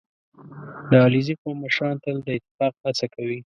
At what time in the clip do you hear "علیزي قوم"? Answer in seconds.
1.05-1.57